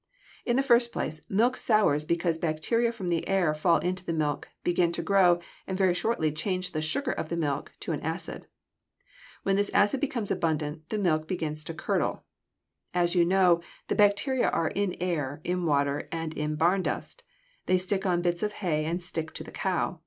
[0.47, 4.49] In the first place, milk sours because bacteria from the air fall into the milk,
[4.63, 8.47] begin to grow, and very shortly change the sugar of the milk to an acid.
[9.43, 12.23] When this acid becomes abundant, the milk begins to curdle.
[12.95, 17.21] As you know, the bacteria are in air, in water, and in barn dust;
[17.67, 19.99] they stick on bits of hay and stick to the cow.